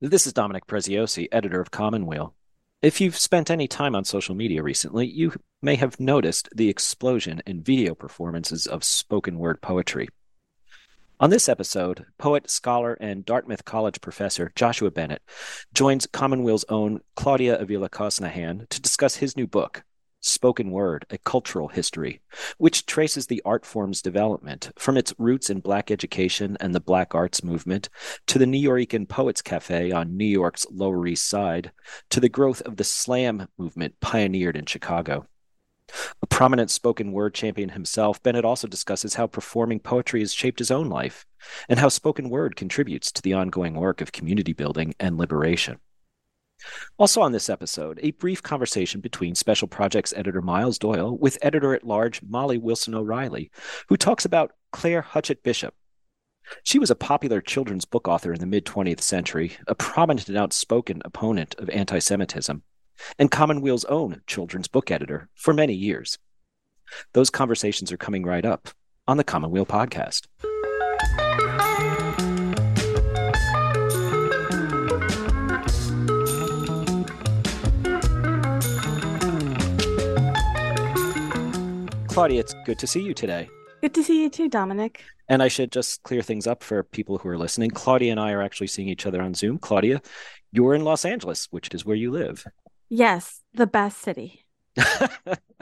[0.00, 2.32] This is Dominic Preziosi, editor of Commonweal.
[2.80, 7.42] If you've spent any time on social media recently, you may have noticed the explosion
[7.44, 10.08] in video performances of spoken word poetry.
[11.18, 15.20] On this episode, poet, scholar, and Dartmouth College professor Joshua Bennett
[15.74, 19.82] joins Commonweal's own Claudia Avila Cosnahan to discuss his new book,
[20.20, 22.20] Spoken Word, A Cultural History,
[22.58, 27.14] which traces the art form's development from its roots in Black education and the Black
[27.14, 27.88] arts movement
[28.26, 31.70] to the Nuyorican Poets Cafe on New York's Lower East Side
[32.10, 35.26] to the growth of the slam movement pioneered in Chicago.
[36.20, 40.70] A prominent spoken word champion himself, Bennett also discusses how performing poetry has shaped his
[40.70, 41.26] own life
[41.68, 45.78] and how spoken word contributes to the ongoing work of community building and liberation.
[46.98, 51.74] Also, on this episode, a brief conversation between Special Projects editor Miles Doyle with editor
[51.74, 53.50] at large Mollie Wilson O'Reilly,
[53.88, 55.74] who talks about Claire Huchet Bishop.
[56.62, 60.38] She was a popular children's book author in the mid 20th century, a prominent and
[60.38, 62.62] outspoken opponent of anti Semitism,
[63.18, 66.18] and Commonweal's own children's book editor for many years.
[67.12, 68.68] Those conversations are coming right up
[69.06, 70.26] on the Commonweal podcast.
[82.18, 83.48] Claudia, it's good to see you today.
[83.80, 85.04] Good to see you too, Dominic.
[85.28, 87.70] And I should just clear things up for people who are listening.
[87.70, 89.56] Claudia and I are actually seeing each other on Zoom.
[89.56, 90.02] Claudia,
[90.50, 92.44] you're in Los Angeles, which is where you live.
[92.88, 94.44] Yes, the best city.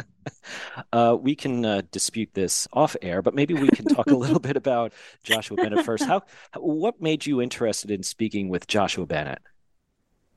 [0.95, 4.41] uh, we can uh, dispute this off air, but maybe we can talk a little
[4.41, 6.05] bit about Joshua Bennett first.
[6.05, 6.23] How,
[6.57, 9.43] what made you interested in speaking with Joshua Bennett?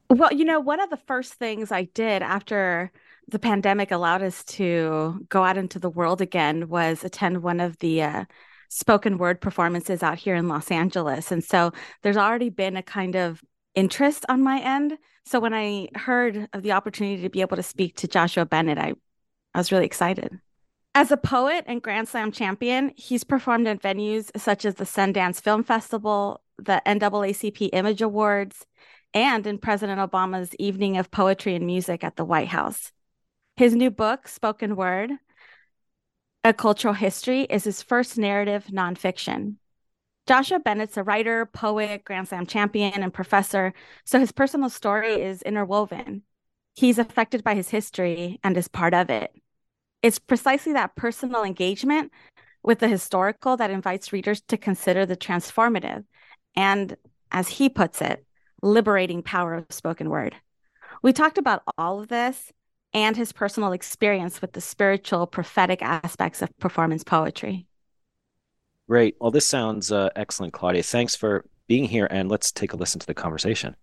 [0.09, 2.91] Well, you know, one of the first things I did after
[3.29, 7.77] the pandemic allowed us to go out into the world again was attend one of
[7.79, 8.25] the uh,
[8.69, 11.31] spoken word performances out here in Los Angeles.
[11.31, 13.41] And so there's already been a kind of
[13.75, 14.97] interest on my end.
[15.25, 18.77] So when I heard of the opportunity to be able to speak to Joshua Bennett,
[18.77, 18.93] I,
[19.53, 20.39] I was really excited.
[20.95, 25.39] As a poet and Grand Slam champion, he's performed at venues such as the Sundance
[25.39, 28.65] Film Festival, the NAACP Image Awards,
[29.13, 32.91] and in President Obama's Evening of Poetry and Music at the White House.
[33.59, 35.11] His new book, Spoken Word,
[36.45, 39.55] A Cultural History, is his first narrative nonfiction.
[40.25, 43.73] Joshua Bennett's a writer, poet, Grand Slam champion, and professor,
[44.05, 46.21] so his personal story is interwoven.
[46.75, 49.29] He's affected by his history and is part of it.
[50.01, 52.13] It's precisely that personal engagement
[52.63, 56.05] with the historical that invites readers to consider the transformative
[56.55, 56.95] and,
[57.29, 58.25] as he puts it,
[58.63, 60.37] liberating power of spoken word.
[61.01, 62.53] We talked about all of this
[62.93, 67.67] and his personal experience with the spiritual, prophetic aspects of performance poetry.
[68.87, 69.15] Great.
[69.19, 70.81] Well, this sounds uh, excellent, Claudia.
[70.81, 73.75] Thanks for being here, and let's take a listen to the conversation.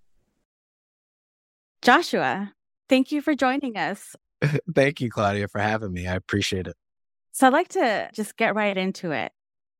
[1.82, 2.52] Joshua,
[2.88, 4.16] thank you for joining us.
[4.74, 6.08] thank you, Claudia, for having me.
[6.08, 6.74] I appreciate it.
[7.30, 9.30] So, I'd like to just get right into it.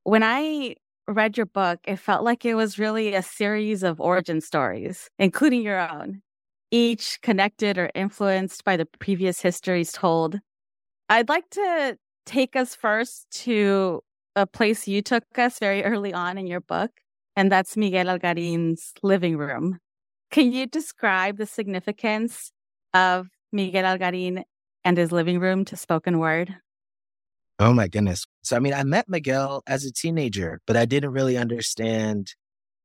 [0.04, 0.76] When I
[1.08, 5.62] read your book, it felt like it was really a series of origin stories, including
[5.62, 6.22] your own
[6.70, 10.40] each connected or influenced by the previous histories told.
[11.08, 14.02] I'd like to take us first to
[14.34, 16.90] a place you took us very early on in your book,
[17.36, 19.78] and that's Miguel Algarin's living room.
[20.30, 22.50] Can you describe the significance
[22.92, 24.42] of Miguel Algarin
[24.84, 26.56] and his living room to spoken word?
[27.58, 28.26] Oh my goodness.
[28.42, 32.34] So, I mean, I met Miguel as a teenager, but I didn't really understand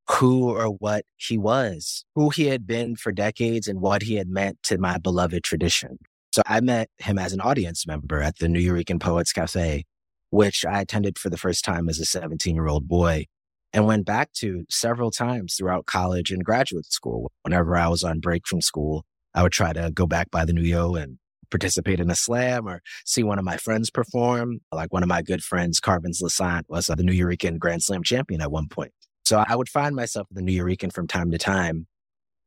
[0.10, 4.28] who or what he was, who he had been for decades, and what he had
[4.28, 5.98] meant to my beloved tradition.
[6.34, 9.84] So I met him as an audience member at the Nuyorican Poets Cafe,
[10.30, 13.26] which I attended for the first time as a 17 year old boy
[13.74, 17.32] and went back to several times throughout college and graduate school.
[17.44, 20.54] Whenever I was on break from school, I would try to go back by the
[20.54, 21.18] Nuyo and
[21.50, 24.60] participate in a slam or see one of my friends perform.
[24.72, 28.52] Like one of my good friends, Carvens Lissaint, was the Nuyorican Grand Slam champion at
[28.52, 28.92] one point.
[29.32, 31.88] So I would find myself in the Nuyorican from time to time.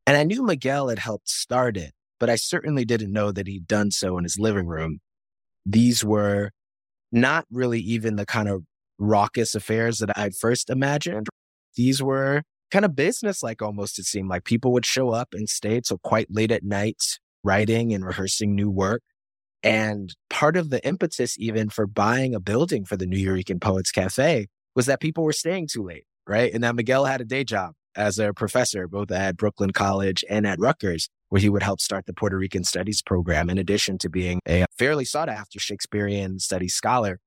[0.06, 3.66] And I knew Miguel had helped start it, but I certainly didn't know that he'd
[3.66, 4.98] done so in his living room.
[5.64, 6.50] These were
[7.10, 8.64] not really even the kind of
[8.98, 11.28] raucous affairs that I'd first imagined.
[11.74, 15.48] These were kind of business like almost, it seemed like people would show up and
[15.48, 17.02] stay till quite late at night,
[17.42, 19.00] writing and rehearsing new work.
[19.62, 24.48] And part of the impetus, even for buying a building for the Nuyorican Poets Cafe,
[24.76, 26.52] was that people were staying too late right?
[26.52, 30.46] And now Miguel had a day job as a professor, both at Brooklyn College and
[30.46, 34.08] at Rutgers, where he would help start the Puerto Rican Studies program, in addition to
[34.08, 37.20] being a fairly sought after Shakespearean studies scholar.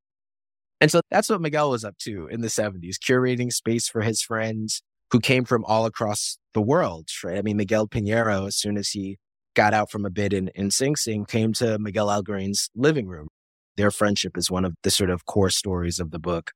[0.79, 4.21] And so that's what Miguel was up to in the 70s, curating space for his
[4.21, 7.37] friends, who came from all across the world, right?
[7.37, 9.17] I mean, Miguel Piñero, as soon as he
[9.55, 13.27] got out from a bit in, in Sing Sing, came to Miguel Algarin's living room.
[13.75, 16.51] Their friendship is one of the sort of core stories of the book.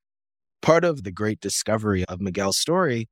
[0.61, 3.09] Part of the great discovery of Miguel's story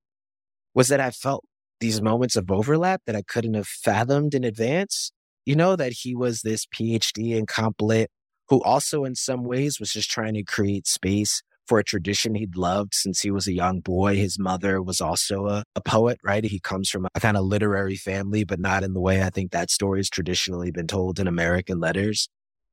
[0.73, 1.45] was that I felt
[1.79, 5.11] these moments of overlap that I couldn't have fathomed in advance.
[5.45, 8.11] You know, that he was this PhD in comp lit
[8.49, 12.57] who also, in some ways, was just trying to create space for a tradition he'd
[12.57, 14.15] loved since he was a young boy.
[14.15, 16.43] His mother was also a, a poet, right?
[16.43, 19.51] He comes from a kind of literary family, but not in the way I think
[19.51, 22.27] that story has traditionally been told in American letters.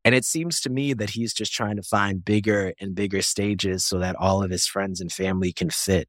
[0.07, 3.85] And it seems to me that he's just trying to find bigger and bigger stages
[3.85, 6.09] so that all of his friends and family can fit.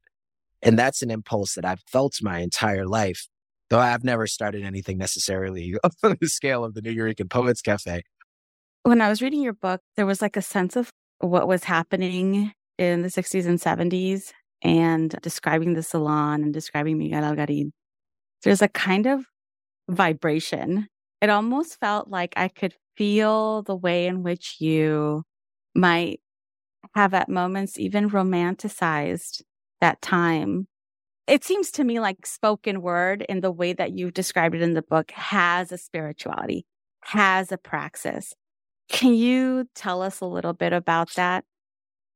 [0.62, 3.26] And that's an impulse that I've felt my entire life,
[3.70, 5.74] though I've never started anything necessarily
[6.04, 8.04] on the scale of the Nuyorican Poets Cafe.
[8.84, 12.52] When I was reading your book, there was like a sense of what was happening
[12.78, 14.30] in the 60s and 70s
[14.62, 17.72] and describing the salon and describing Miguel Algarin,
[18.44, 19.24] there's a kind of
[19.90, 20.86] vibration.
[21.20, 25.22] It almost felt like I could feel the way in which you
[25.74, 26.20] might
[26.96, 29.42] have at moments even romanticized
[29.80, 30.66] that time.
[31.28, 34.74] It seems to me like spoken word in the way that you've described it in
[34.74, 36.66] the book has a spirituality,
[37.04, 38.34] has a praxis.
[38.88, 41.44] Can you tell us a little bit about that?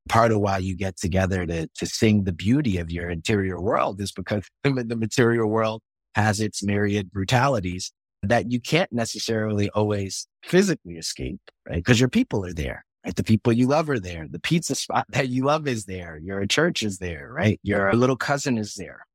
[0.08, 4.00] part of why you get together to, to sing the beauty of your interior world
[4.00, 5.80] is because the material world
[6.16, 11.76] has its myriad brutalities that you can't necessarily always physically escape, right?
[11.76, 13.16] Because your people are there, right?
[13.16, 14.26] The people you love are there.
[14.28, 16.18] The pizza spot that you love is there.
[16.22, 17.58] Your church is there, right?
[17.62, 19.06] Your little cousin is there,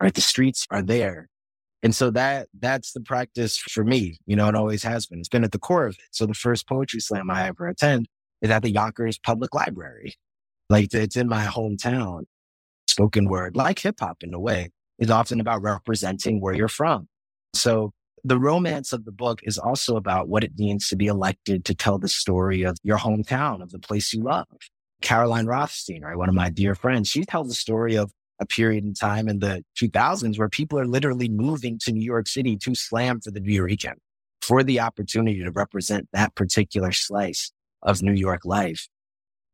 [0.00, 0.14] right?
[0.14, 1.28] The streets are there.
[1.82, 4.18] And so that, that's the practice for me.
[4.26, 5.18] You know, it always has been.
[5.18, 6.04] It's been at the core of it.
[6.10, 8.06] So the first poetry slam I ever attend
[8.42, 10.14] is at the Yonkers Public Library.
[10.68, 12.24] Like it's in my hometown.
[12.86, 17.08] Spoken word, like hip hop in a way, is often about representing where you're from.
[17.54, 17.92] So
[18.24, 21.74] the romance of the book is also about what it means to be elected to
[21.74, 24.46] tell the story of your hometown, of the place you love.
[25.00, 26.16] Caroline Rothstein, right?
[26.16, 29.38] One of my dear friends, she tells the story of a period in time in
[29.38, 33.40] the 2000s where people are literally moving to New York City to slam for the
[33.40, 33.94] Nuyorican
[34.40, 37.52] for the opportunity to represent that particular slice
[37.82, 38.88] of New York life.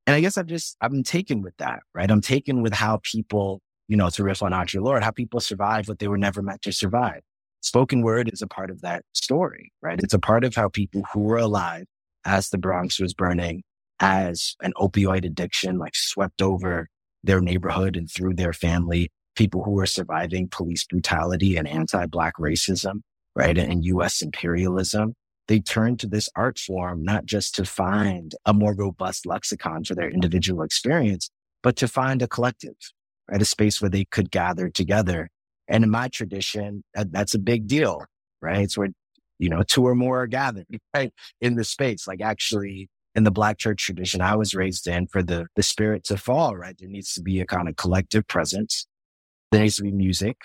[0.06, 2.10] And I guess I'm just, I'm taken with that, right?
[2.10, 5.88] I'm taken with how people, you know, to riff on Audre Lorde, how people survive
[5.88, 7.22] what they were never meant to survive.
[7.66, 9.98] Spoken word is a part of that story, right?
[10.00, 11.86] It's a part of how people who were alive
[12.24, 13.64] as the Bronx was burning,
[13.98, 16.86] as an opioid addiction like swept over
[17.24, 23.00] their neighborhood and through their family, people who were surviving police brutality and anti-black racism,
[23.34, 23.58] right?
[23.58, 25.14] And US imperialism
[25.48, 29.96] they turned to this art form not just to find a more robust lexicon for
[29.96, 31.30] their individual experience,
[31.64, 32.76] but to find a collective,
[33.28, 33.42] right?
[33.42, 35.30] A space where they could gather together.
[35.68, 38.04] And in my tradition, that, that's a big deal,
[38.40, 38.62] right?
[38.62, 38.90] It's where,
[39.38, 41.12] you know, two or more are gathered, right?
[41.40, 45.22] In the space, like actually in the black church tradition I was raised in for
[45.22, 46.76] the, the spirit to fall, right?
[46.78, 48.86] There needs to be a kind of collective presence.
[49.50, 50.36] There needs to be music.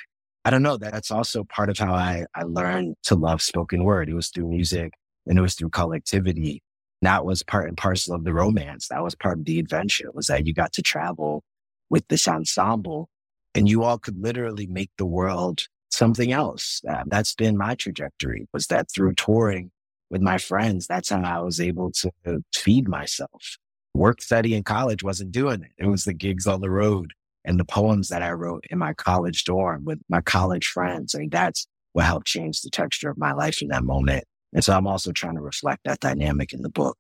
[0.45, 0.77] I don't know.
[0.77, 4.09] That's also part of how I, I learned to love spoken word.
[4.09, 4.93] It was through music
[5.27, 6.63] and it was through collectivity.
[7.01, 8.87] That was part and parcel of the romance.
[8.87, 11.43] That was part of the adventure was that you got to travel
[11.89, 13.09] with this ensemble
[13.55, 16.81] and you all could literally make the world something else.
[16.87, 19.71] Uh, that's been my trajectory was that through touring
[20.09, 22.11] with my friends, that's how I was able to
[22.53, 23.57] feed myself.
[23.93, 25.71] Work study in college wasn't doing it.
[25.77, 28.93] It was the gigs on the road and the poems that I wrote in my
[28.93, 31.15] college dorm with my college friends.
[31.15, 34.23] I mean, that's what helped change the texture of my life in that moment.
[34.53, 36.97] And so I'm also trying to reflect that dynamic in the book.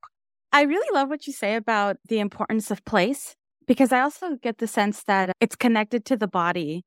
[0.53, 3.35] I really love what you say about the importance of place
[3.67, 6.83] because I also get the sense that it's connected to the body.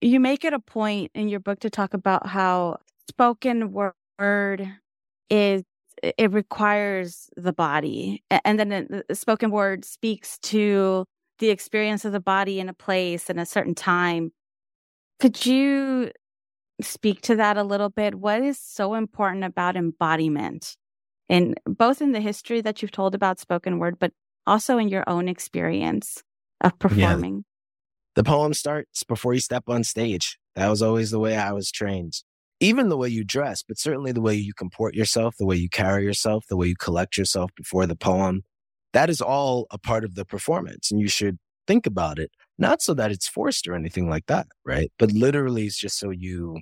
[0.00, 2.78] You make it a point in your book to talk about how
[3.08, 4.68] spoken word
[5.30, 5.62] is
[6.02, 11.04] it requires the body and then the spoken word speaks to
[11.38, 14.32] the experience of the body in a place in a certain time.
[15.20, 16.10] Could you
[16.80, 18.14] speak to that a little bit?
[18.16, 20.76] What is so important about embodiment?
[21.28, 24.12] In both in the history that you've told about spoken word, but
[24.46, 26.22] also in your own experience
[26.60, 27.36] of performing.
[27.36, 27.42] Yeah.
[28.14, 30.38] The poem starts before you step on stage.
[30.54, 32.14] That was always the way I was trained.
[32.60, 35.68] Even the way you dress, but certainly the way you comport yourself, the way you
[35.68, 38.42] carry yourself, the way you collect yourself before the poem,
[38.92, 40.90] that is all a part of the performance.
[40.90, 44.46] And you should think about it, not so that it's forced or anything like that,
[44.64, 44.92] right?
[44.98, 46.60] But literally it's just so you,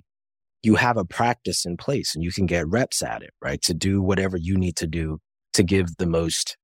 [0.62, 3.60] you have a practice in place and you can get reps at it, right?
[3.62, 5.18] To do whatever you need to do
[5.52, 6.56] to give the most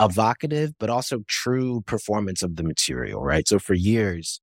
[0.00, 3.46] evocative, but also true performance of the material, right?
[3.46, 4.40] So for years,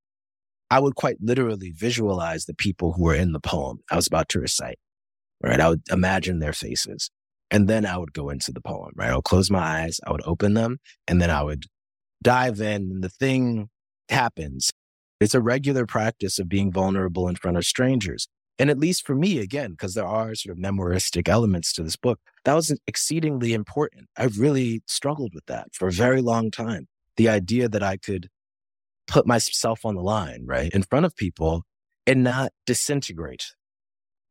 [0.70, 4.28] I would quite literally visualize the people who were in the poem I was about
[4.30, 4.78] to recite,
[5.42, 5.60] right?
[5.60, 7.10] I would imagine their faces.
[7.50, 9.10] And then I would go into the poem, right?
[9.10, 11.64] I would close my eyes, I would open them, and then I would
[12.22, 12.82] dive in.
[12.90, 13.70] And the thing
[14.10, 14.70] happens.
[15.18, 18.28] It's a regular practice of being vulnerable in front of strangers.
[18.58, 21.96] And at least for me, again, because there are sort of memoristic elements to this
[21.96, 24.06] book, that was exceedingly important.
[24.16, 26.88] I've really struggled with that for a very long time.
[27.18, 28.30] The idea that I could
[29.06, 31.64] put myself on the line, right, in front of people
[32.06, 33.44] and not disintegrate.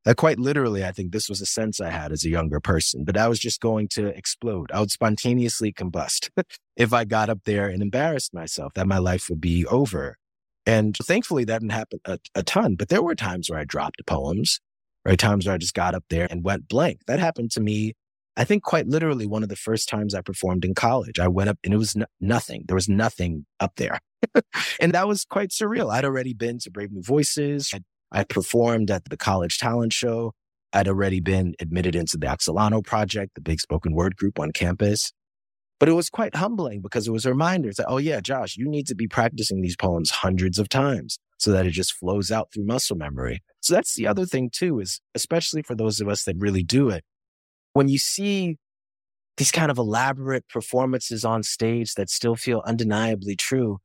[0.04, 3.04] Uh, quite literally, I think this was a sense I had as a younger person,
[3.04, 4.72] but I was just going to explode.
[4.72, 6.32] I would spontaneously combust
[6.76, 10.16] if I got up there and embarrassed myself, that my life would be over.
[10.66, 14.04] And thankfully, that didn't happen a, a ton, but there were times where I dropped
[14.08, 14.60] poems,
[15.06, 15.20] right?
[15.20, 17.02] Times where I just got up there and went blank.
[17.06, 17.94] That happened to me
[18.38, 21.18] I think quite literally one of the first times I performed in college.
[21.18, 22.64] I went up and it was nothing.
[22.68, 24.00] There was nothing up there.
[24.80, 25.92] and that was quite surreal.
[25.92, 27.74] I'd already been to Brave New Voices.
[28.12, 30.34] I performed at the college talent show.
[30.72, 35.12] I'd already been admitted into the Excelano Project, the big spoken word group on campus.
[35.80, 38.68] But it was quite humbling because it was a reminder that, oh, yeah, Josh, you
[38.68, 42.52] need to be practicing these poems hundreds of times so that it just flows out
[42.52, 43.42] through muscle memory.
[43.62, 46.90] So that's the other thing, too, is especially for those of us that really do
[46.90, 47.04] it,
[47.78, 48.58] when you see
[49.38, 53.78] these kind of elaborate performances on stage that still feel undeniably true,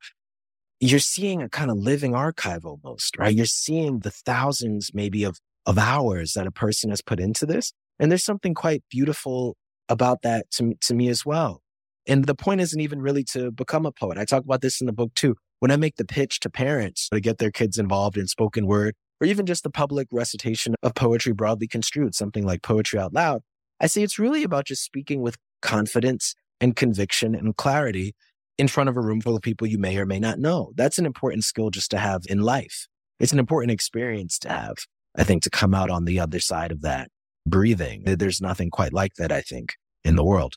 [0.79, 3.35] you're seeing a kind of living archive almost, right?
[3.35, 7.71] You're seeing the thousands maybe of, of hours that a person has put into this.
[7.99, 9.55] And there's something quite beautiful
[9.87, 11.61] about that to, to me as well.
[12.07, 14.17] And the point isn't even really to become a poet.
[14.17, 15.35] I talk about this in the book too.
[15.59, 18.95] When I make the pitch to parents to get their kids involved in spoken word
[19.21, 23.43] or even just the public recitation of poetry broadly construed, something like poetry out loud,
[23.83, 28.15] I say it's really about just speaking with confidence and conviction and clarity
[28.57, 30.71] in front of a room full of people you may or may not know.
[30.75, 32.87] That's an important skill just to have in life.
[33.19, 34.75] It's an important experience to have,
[35.17, 37.09] I think, to come out on the other side of that
[37.45, 38.03] breathing.
[38.05, 39.73] There's nothing quite like that, I think,
[40.05, 40.55] in the world.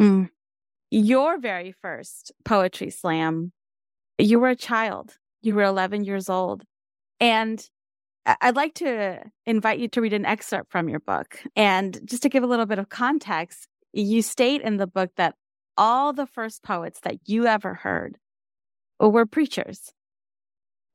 [0.00, 0.30] Mm.
[0.90, 3.52] Your very first poetry slam,
[4.16, 5.18] you were a child.
[5.42, 6.64] You were 11 years old.
[7.20, 7.62] And
[8.24, 11.42] I'd like to invite you to read an excerpt from your book.
[11.56, 15.34] And just to give a little bit of context, you state in the book that
[15.76, 18.18] all the first poets that you ever heard
[19.00, 19.92] were preachers,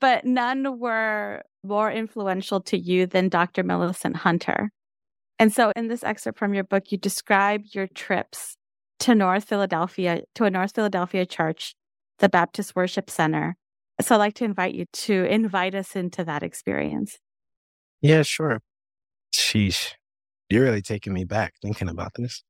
[0.00, 3.62] but none were more influential to you than Dr.
[3.62, 4.70] Millicent Hunter.
[5.38, 8.56] And so in this excerpt from your book, you describe your trips
[9.00, 11.74] to North Philadelphia, to a North Philadelphia church,
[12.18, 13.56] the Baptist Worship Center,
[14.00, 17.18] so I'd like to invite you to invite us into that experience.
[18.00, 18.60] Yeah, sure.
[19.34, 19.92] Sheesh.
[20.48, 22.42] You're really taking me back thinking about this.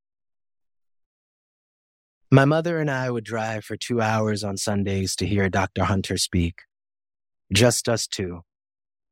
[2.30, 5.84] My mother and I would drive for two hours on Sundays to hear Dr.
[5.84, 6.60] Hunter speak.
[7.52, 8.42] Just us two.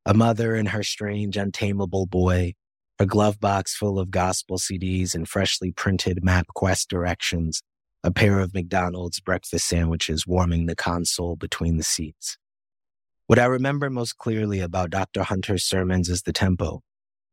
[0.05, 2.53] A mother and her strange, untamable boy,
[2.99, 7.63] a glove box full of gospel CDs and freshly printed MapQuest directions,
[8.07, 12.39] a pair of McDonald's breakfast sandwiches warming the console between the seats.
[13.27, 15.25] What I remember most clearly about Dr.
[15.25, 16.83] Hunter's sermons is the tempo,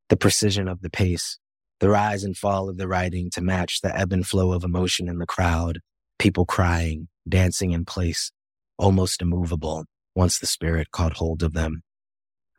[0.09, 1.37] the precision of the pace,
[1.79, 5.07] the rise and fall of the writing to match the ebb and flow of emotion
[5.07, 5.77] in the crowd,
[6.17, 8.31] people crying, dancing in place,
[8.79, 11.83] almost immovable once the spirit caught hold of them.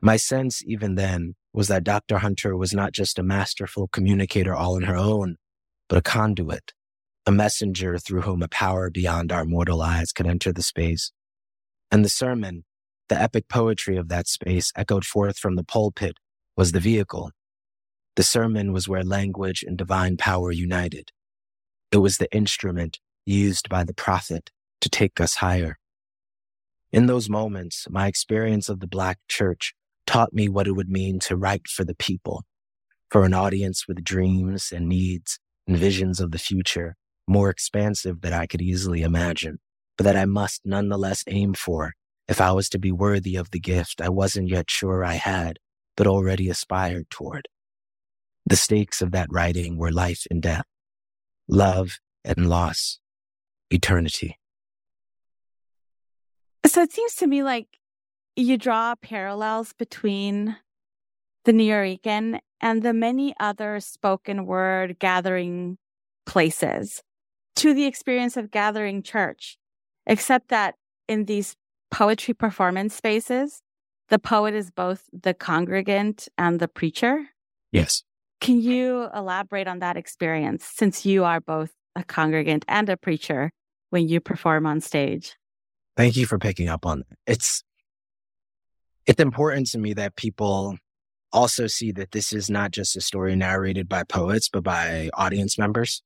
[0.01, 2.19] My sense, even then, was that Dr.
[2.19, 5.35] Hunter was not just a masterful communicator all on her own,
[5.89, 6.73] but a conduit,
[7.27, 11.11] a messenger through whom a power beyond our mortal eyes could enter the space.
[11.91, 12.65] And the sermon,
[13.09, 16.19] the epic poetry of that space echoed forth from the pulpit,
[16.57, 17.31] was the vehicle.
[18.17, 21.11] The sermon was where language and divine power united.
[21.91, 24.51] It was the instrument used by the prophet
[24.83, 25.79] to take us higher.
[26.93, 29.75] In those moments, my experience of the Black church
[30.07, 32.45] taught me what it would mean to write for the people,
[33.11, 38.33] for an audience with dreams and needs and visions of the future more expansive than
[38.33, 39.59] I could easily imagine,
[39.97, 41.95] but that I must nonetheless aim for
[42.29, 45.59] if I was to be worthy of the gift I wasn't yet sure I had,
[45.97, 47.49] but already aspired toward.
[48.47, 50.67] The stakes of that writing were life and death,
[51.49, 52.99] love and loss,
[53.71, 54.39] eternity.
[56.67, 57.67] So it seems to me like
[58.37, 60.57] you draw parallels between
[61.45, 65.79] the Nuyorican and the many other spoken word gathering
[66.27, 67.03] places
[67.57, 69.57] to the experience of gathering church,
[70.07, 70.75] except that
[71.09, 71.57] in these
[71.91, 73.63] poetry performance spaces,
[74.09, 77.27] the poet is both the congregant and the preacher.
[77.73, 78.03] Yes.
[78.41, 83.51] Can you elaborate on that experience since you are both a congregant and a preacher
[83.91, 85.37] when you perform on stage?
[85.97, 87.19] Thank you for picking up on that.
[87.27, 87.63] It's
[89.07, 90.77] it's important to me that people
[91.33, 95.59] also see that this is not just a story narrated by poets, but by audience
[95.59, 96.03] members,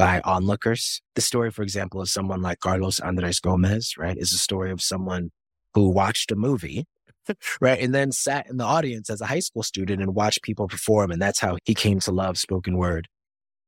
[0.00, 1.02] by onlookers.
[1.14, 4.80] The story, for example, of someone like Carlos Andres Gomez, right, is a story of
[4.80, 5.30] someone
[5.74, 6.86] who watched a movie,
[7.60, 10.68] right, and then sat in the audience as a high school student and watched people
[10.68, 11.10] perform.
[11.10, 13.08] And that's how he came to love spoken word.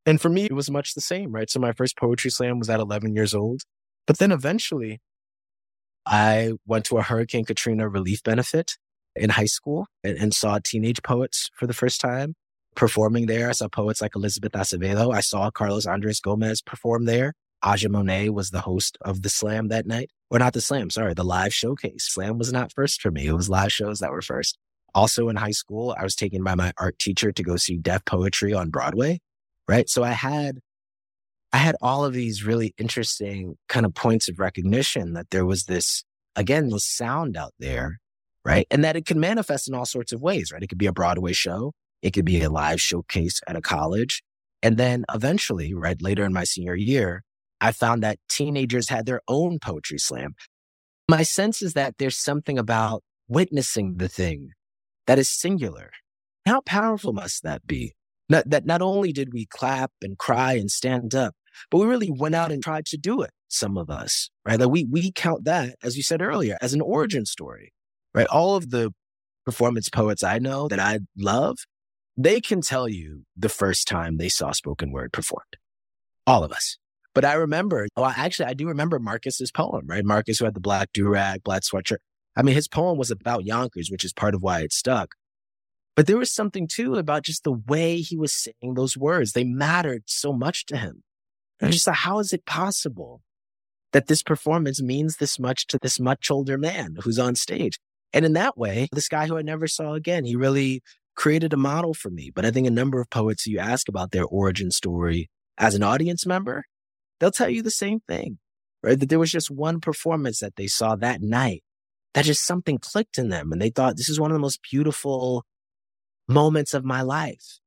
[0.06, 1.50] And for me, it was much the same, right?
[1.50, 3.60] So my first poetry slam was at 11 years old.
[4.06, 5.02] But then eventually,
[6.06, 8.72] I went to a Hurricane Katrina relief benefit
[9.14, 12.34] in high school and, and, saw teenage poets for the first time
[12.74, 13.48] performing there.
[13.48, 15.14] I saw poets like Elizabeth Acevedo.
[15.14, 17.34] I saw Carlos Andres Gomez perform there.
[17.62, 20.10] Aja Monet was the host of the slam that night.
[20.30, 22.08] Or not the slam, sorry, the live showcase.
[22.08, 23.26] Slam was not first for me.
[23.26, 24.58] It was live shows that were first.
[24.94, 28.04] Also in high school, I was taken by my art teacher to go see deaf
[28.04, 29.20] poetry on Broadway.
[29.68, 29.88] Right.
[29.88, 30.58] So I had
[31.52, 35.64] I had all of these really interesting kind of points of recognition that there was
[35.64, 36.02] this,
[36.34, 38.00] again, this sound out there
[38.44, 38.66] right?
[38.70, 40.62] And that it can manifest in all sorts of ways, right?
[40.62, 41.72] It could be a Broadway show.
[42.02, 44.22] It could be a live showcase at a college.
[44.62, 47.22] And then eventually, right, later in my senior year,
[47.60, 50.34] I found that teenagers had their own poetry slam.
[51.08, 54.50] My sense is that there's something about witnessing the thing
[55.06, 55.90] that is singular.
[56.46, 57.94] How powerful must that be?
[58.28, 61.34] Not, that not only did we clap and cry and stand up,
[61.70, 63.30] but we really went out and tried to do it.
[63.48, 64.58] Some of us, right?
[64.58, 67.72] Like we, we count that, as you said earlier, as an origin story
[68.14, 68.26] right?
[68.26, 68.92] All of the
[69.44, 71.58] performance poets I know that I love,
[72.16, 75.56] they can tell you the first time they saw spoken word performed.
[76.26, 76.78] All of us.
[77.14, 80.04] But I remember, well, actually, I do remember Marcus's poem, right?
[80.04, 81.98] Marcus, who had the black durag, black sweatshirt.
[82.36, 85.14] I mean, his poem was about Yonkers, which is part of why it stuck.
[85.94, 89.32] But there was something too about just the way he was saying those words.
[89.32, 91.02] They mattered so much to him.
[91.60, 93.20] And I just thought, how is it possible
[93.92, 97.78] that this performance means this much to this much older man who's on stage?
[98.14, 100.82] And in that way, this guy who I never saw again, he really
[101.14, 102.30] created a model for me.
[102.34, 105.82] But I think a number of poets you ask about their origin story as an
[105.82, 106.64] audience member,
[107.20, 108.38] they'll tell you the same thing,
[108.82, 108.98] right?
[108.98, 111.62] That there was just one performance that they saw that night
[112.14, 114.60] that just something clicked in them and they thought this is one of the most
[114.70, 115.44] beautiful
[116.28, 117.58] moments of my life.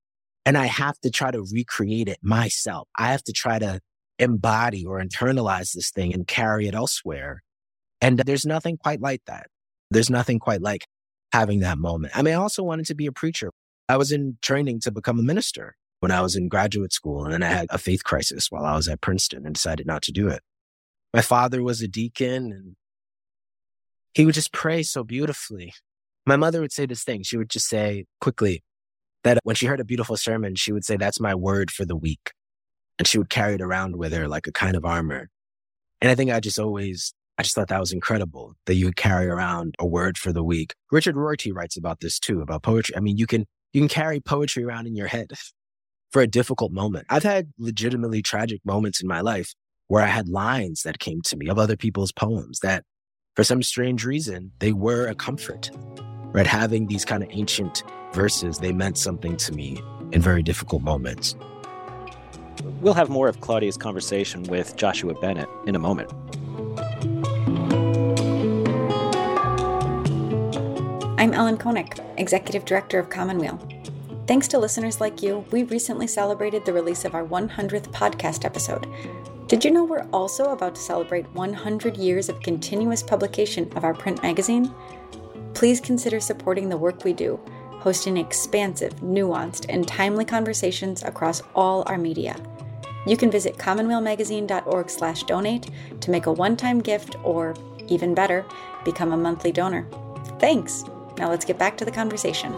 [0.46, 2.88] And I have to try to recreate it myself.
[2.98, 3.80] I have to try to
[4.20, 7.42] embody or internalize this thing and carry it elsewhere.
[8.02, 9.48] And there's nothing quite like that.
[9.90, 10.86] There's nothing quite like
[11.32, 12.16] having that moment.
[12.16, 13.52] I mean, I also wanted to be a preacher.
[13.88, 17.34] I was in training to become a minister when I was in graduate school, and
[17.34, 20.12] then I had a faith crisis while I was at Princeton and decided not to
[20.12, 20.42] do it.
[21.14, 22.76] My father was a deacon, and
[24.14, 25.74] he would just pray so beautifully.
[26.26, 27.24] My mother would say this thing.
[27.24, 28.64] She would just say quickly
[29.24, 31.96] that when she heard a beautiful sermon, she would say, That's my word for the
[31.96, 32.32] week.
[32.98, 35.30] And she would carry it around with her like a kind of armor.
[36.02, 38.96] And I think I just always I just thought that was incredible that you would
[38.96, 40.74] carry around a word for the week.
[40.92, 42.96] Richard Rorty writes about this too, about poetry.
[42.96, 45.32] I mean, you can, you can carry poetry around in your head
[46.12, 47.06] for a difficult moment.
[47.10, 49.54] I've had legitimately tragic moments in my life
[49.88, 52.84] where I had lines that came to me of other people's poems that
[53.36, 55.70] for some strange reason, they were a comfort,
[56.32, 56.48] right?
[56.48, 59.82] Having these kind of ancient verses, they meant something to me
[60.14, 61.36] in very difficult moments.
[62.80, 66.12] We'll have more of Claudia's conversation with Joshua Bennett in a moment.
[71.36, 73.60] Ellen Koenig, Executive Director of Commonweal.
[74.26, 78.88] Thanks to listeners like you, we recently celebrated the release of our 100th podcast episode.
[79.48, 83.94] Did you know we're also about to celebrate 100 years of continuous publication of our
[83.94, 84.74] print magazine?
[85.54, 87.40] Please consider supporting the work we do,
[87.74, 92.36] hosting expansive, nuanced, and timely conversations across all our media.
[93.06, 95.70] You can visit commonwealmagazine.org/donate
[96.02, 97.54] to make a one-time gift or
[97.88, 98.44] even better,
[98.84, 99.86] become a monthly donor.
[100.40, 100.84] Thanks.
[101.18, 102.54] Now let's get back to the conversation.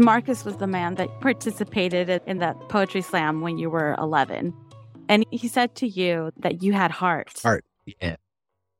[0.00, 4.54] Marcus was the man that participated in that poetry slam when you were 11.
[5.08, 7.32] And he said to you that you had heart.
[7.42, 8.16] Heart, yeah.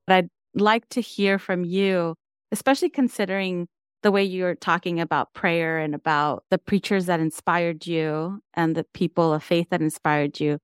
[0.07, 2.15] But I'd like to hear from you,
[2.53, 3.67] especially considering
[4.03, 8.85] the way you're talking about prayer and about the preachers that inspired you and the
[8.95, 10.59] people of faith that inspired you.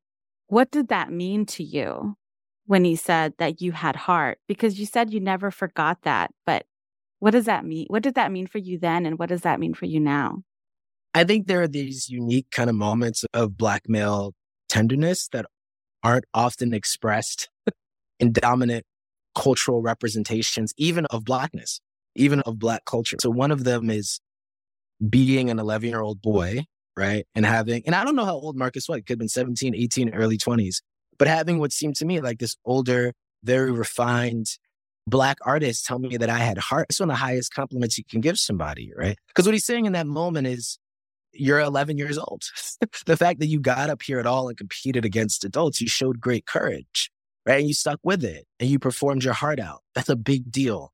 [0.46, 2.16] What did that mean to you?
[2.66, 6.30] When he said that you had heart because you said you never forgot that.
[6.46, 6.66] But
[7.18, 7.86] what does that mean?
[7.88, 9.06] What did that mean for you then?
[9.06, 10.42] And what does that mean for you now?
[11.14, 14.34] I think there are these unique kind of moments of black male
[14.68, 15.46] tenderness that
[16.02, 17.48] aren't often expressed
[18.20, 18.84] in dominant
[19.34, 21.80] cultural representations, even of blackness,
[22.14, 23.16] even of black culture.
[23.20, 24.20] So one of them is
[25.08, 26.64] being an 11 year old boy,
[26.96, 27.26] right?
[27.34, 29.74] And having, and I don't know how old Marcus was, it could have been 17,
[29.74, 30.76] 18, early 20s,
[31.18, 34.46] But having what seemed to me like this older, very refined
[35.06, 38.04] black artist tell me that I had heart, it's one of the highest compliments you
[38.04, 39.16] can give somebody, right?
[39.28, 40.78] Because what he's saying in that moment is,
[41.36, 42.44] you're 11 years old.
[43.06, 46.20] the fact that you got up here at all and competed against adults, you showed
[46.20, 47.10] great courage,
[47.44, 47.58] right?
[47.58, 49.82] And you stuck with it and you performed your heart out.
[49.96, 50.92] That's a big deal,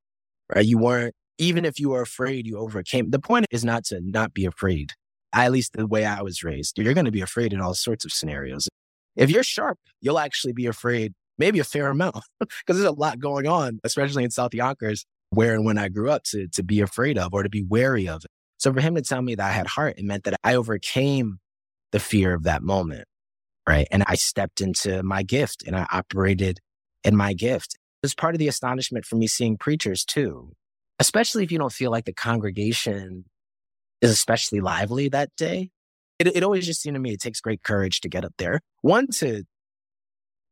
[0.55, 0.65] right?
[0.65, 3.11] You weren't, even if you were afraid, you overcame.
[3.11, 4.93] The point is not to not be afraid.
[5.35, 8.07] At least the way I was raised, you're going to be afraid in all sorts
[8.07, 8.70] of scenarios.
[9.17, 13.19] If you're sharp, you'll actually be afraid, maybe a fair amount, because there's a lot
[13.19, 16.81] going on, especially in South Yonkers, where and when I grew up to, to be
[16.81, 18.23] afraid of or to be wary of.
[18.59, 21.39] So for him to tell me that I had heart, it meant that I overcame
[21.93, 23.05] the fear of that moment.
[23.69, 23.87] Right.
[23.91, 26.59] And I stepped into my gift and I operated
[27.05, 27.75] in my gift.
[27.75, 30.53] It was part of the astonishment for me seeing preachers too,
[30.99, 33.25] especially if you don't feel like the congregation
[34.01, 35.71] is especially lively that day.
[36.21, 38.61] It, it always just seemed to me it takes great courage to get up there.
[38.83, 39.45] One, to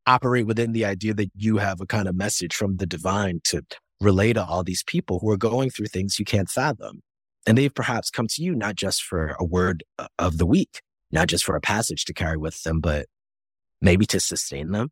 [0.07, 3.63] operate within the idea that you have a kind of message from the divine to
[4.01, 7.03] relay to all these people who are going through things you can't fathom.
[7.47, 10.81] And they've perhaps come to you not just for a word uh, of the week,
[11.13, 13.07] not just for a passage to carry with them, but
[13.83, 14.89] maybe to sustain them,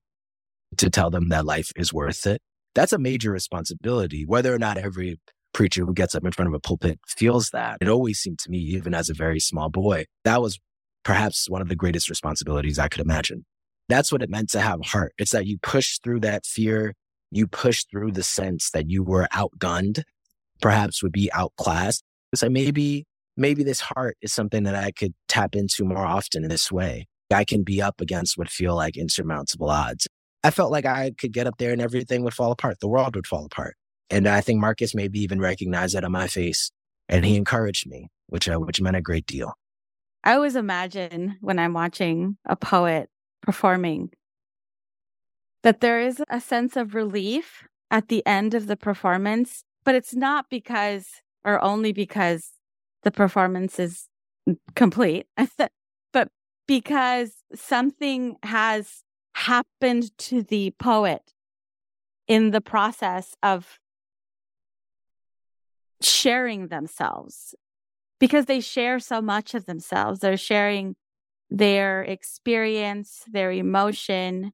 [0.77, 2.43] to tell them that life is worth it.
[2.75, 5.19] That's a major responsibility, whether or not every
[5.55, 7.79] preacher who gets up in front of a pulpit feels that.
[7.81, 10.59] It always seemed to me, even as a very small boy, that was
[11.07, 13.45] perhaps one of the greatest responsibilities I could imagine.
[13.89, 15.13] That's what it meant to have heart.
[15.19, 16.95] It's that you push through that fear.
[17.31, 20.03] You push through the sense that you were outgunned,
[20.61, 22.03] perhaps would be outclassed,
[22.35, 23.05] so maybe,
[23.37, 27.07] maybe this heart is something that I could tap into more often in this way.
[27.33, 30.09] I can be up against what feel like insurmountable odds.
[30.43, 32.79] I felt like I could get up there and everything would fall apart.
[32.81, 33.77] The world would fall apart.
[34.11, 36.73] And I think Marcus maybe even recognized that on my face
[37.09, 39.55] and he encouraged me, which, uh, which meant a great deal.
[40.27, 43.09] I always imagine when I'm watching a poet
[43.43, 44.11] performing
[45.63, 47.63] that there is a sense of relief
[47.93, 51.07] at the end of the performance, but it's not because
[51.45, 52.55] or only because
[53.05, 54.09] the performance is
[54.75, 55.29] complete,
[56.13, 56.29] but
[56.67, 59.05] because something has
[59.37, 61.35] happened to the poet
[62.27, 63.79] in the process of
[66.01, 67.55] sharing themselves
[68.19, 70.21] because they share so much of themselves.
[70.21, 70.97] They're sharing
[71.51, 74.53] their experience, their emotion,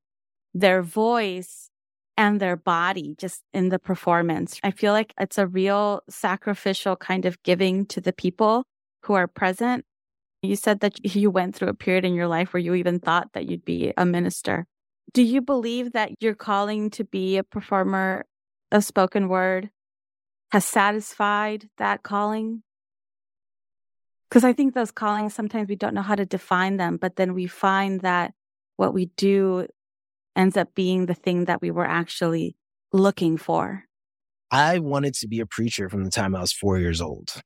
[0.54, 1.70] their voice,
[2.16, 4.60] and their body just in the performance.
[4.62, 8.64] I feel like it's a real sacrificial kind of giving to the people
[9.04, 9.84] who are present.
[10.42, 13.32] You said that you went through a period in your life where you even thought
[13.32, 14.66] that you'd be a minister.
[15.14, 18.24] Do you believe that your calling to be a performer
[18.70, 19.70] of spoken word
[20.50, 22.62] has satisfied that calling?
[24.32, 27.34] Because I think those callings, sometimes we don't know how to define them, but then
[27.34, 28.32] we find that
[28.78, 29.66] what we do
[30.34, 32.56] ends up being the thing that we were actually
[32.94, 33.84] looking for?
[34.50, 37.42] I wanted to be a preacher from the time I was four years old.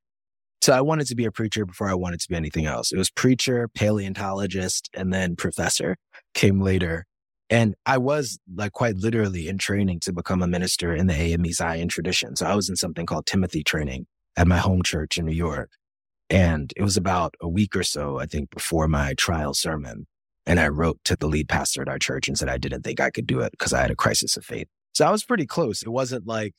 [0.63, 2.93] So I wanted to be a preacher before I wanted to be anything else.
[2.93, 5.97] It was preacher, paleontologist, and then professor
[6.35, 7.05] came later.
[7.51, 11.51] And I was like quite literally in training to become a minister in the AME
[11.51, 12.37] Zion tradition.
[12.37, 15.71] So I was in something called Timothy training at my home church in New York.
[16.29, 20.07] And it was about a week or so, I think, before my trial sermon.
[20.45, 23.01] And I wrote to the lead pastor at our church and said I didn't think
[23.01, 24.69] I could do it because I had a crisis of faith.
[24.93, 25.83] So I was pretty close.
[25.83, 26.55] It wasn't like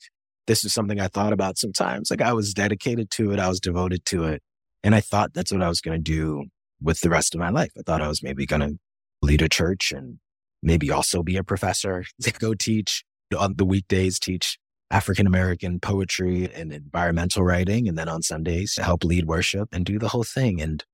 [0.46, 2.10] this is something I thought about sometimes.
[2.10, 3.38] Like I was dedicated to it.
[3.38, 4.42] I was devoted to it.
[4.82, 6.44] And I thought that's what I was going to do
[6.80, 7.72] with the rest of my life.
[7.76, 8.78] I thought I was maybe going to
[9.22, 10.18] lead a church and
[10.62, 13.04] maybe also be a professor to go teach
[13.36, 14.58] on the weekdays, teach
[14.90, 17.88] African American poetry and environmental writing.
[17.88, 20.60] And then on Sundays, to help lead worship and do the whole thing.
[20.60, 20.84] And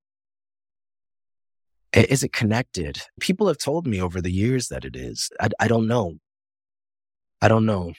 [1.93, 3.01] is it connected?
[3.19, 5.29] People have told me over the years that it is.
[5.39, 6.15] I, I don't know.
[7.41, 7.93] I don't know.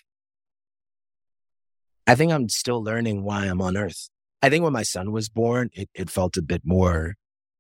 [2.07, 4.11] I think I'm still learning why I'm on earth.
[4.43, 7.15] I think when my son was born, it, it felt a bit more,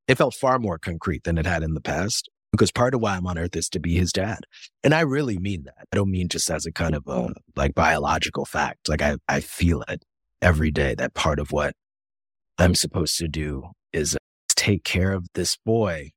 [0.06, 3.16] it felt far more concrete than it had in the past because part of why
[3.16, 4.40] I'm on earth is to be his dad.
[4.82, 5.86] And I really mean that.
[5.92, 8.88] I don't mean just as a kind of a like biological fact.
[8.88, 10.02] Like I, I feel it
[10.42, 11.74] every day that part of what
[12.58, 16.10] I'm supposed to do is uh, take care of this boy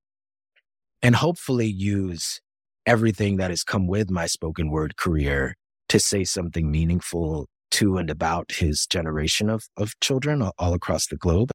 [1.01, 2.39] and hopefully use
[2.85, 5.55] everything that has come with my spoken word career
[5.89, 11.17] to say something meaningful to and about his generation of, of children all across the
[11.17, 11.51] globe.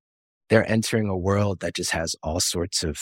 [0.49, 2.99] They're entering a world that just has all sorts of,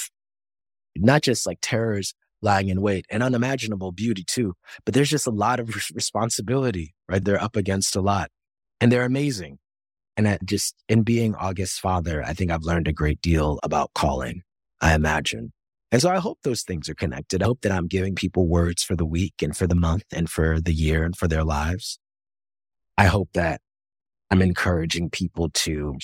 [0.96, 5.30] not just like terrors lying in wait and unimaginable beauty too, but there's just a
[5.30, 7.24] lot of responsibility, right?
[7.24, 8.30] They're up against a lot
[8.80, 9.58] and they're amazing.
[10.16, 13.94] And I just in being August's father, I think I've learned a great deal about
[13.94, 14.42] calling,
[14.80, 15.52] I imagine
[15.92, 17.42] And so I hope those things are connected.
[17.42, 20.28] I hope that I'm giving people words for the week and for the month and
[20.28, 21.98] for the year and for their lives.
[22.98, 23.60] I hope that
[24.30, 25.96] I'm encouraging people to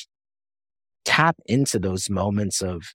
[1.04, 2.92] tap into those moments of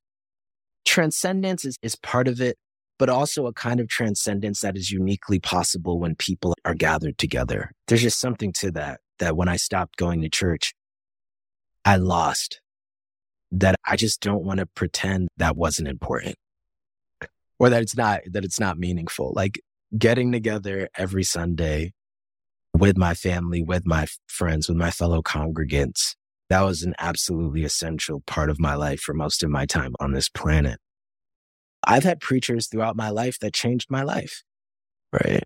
[0.86, 2.58] transcendence is, is part of it,
[3.00, 7.72] but also a kind of transcendence that is uniquely possible when people are gathered together.
[7.88, 10.74] There's just something to that, that when I stopped going to church,
[11.86, 12.62] I lost
[13.52, 16.36] that I just don't want to pretend that wasn't important
[17.60, 19.32] or that it's not, that it's not meaningful.
[19.36, 19.60] Like
[19.98, 21.94] getting together every Sunday
[22.74, 26.16] with my family, with my friends, with my fellow congregants,
[26.54, 30.12] that was an absolutely essential part of my life for most of my time on
[30.12, 30.80] this planet.
[31.84, 34.44] I've had preachers throughout my life that changed my life,
[35.12, 35.42] right?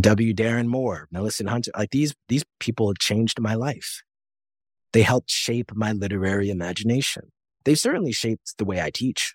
[0.00, 0.32] W.
[0.32, 4.02] Darin Moore, Millicent Hunter, like these, these people changed my life.
[4.94, 7.32] They helped shape my literary imagination.
[7.66, 9.34] They certainly shaped the way I teach.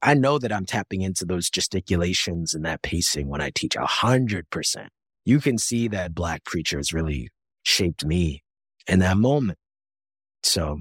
[0.00, 3.84] I know that I'm tapping into those gesticulations and that pacing when I teach a
[3.84, 4.90] hundred percent.
[5.24, 7.30] You can see that black preachers really
[7.64, 8.44] shaped me
[8.86, 9.58] in that moment.
[10.42, 10.80] So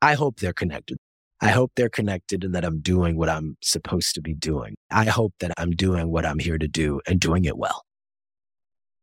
[0.00, 0.98] I hope they're connected.
[1.40, 4.76] I hope they're connected and that I'm doing what I'm supposed to be doing.
[4.90, 7.84] I hope that I'm doing what I'm here to do and doing it well.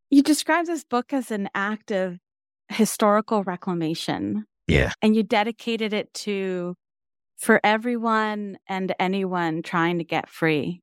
[0.10, 2.18] You describe this book as an act of
[2.70, 4.46] historical reclamation.
[4.68, 4.94] Yeah.
[5.02, 6.76] And you dedicated it to
[7.38, 10.82] for everyone and anyone trying to get free.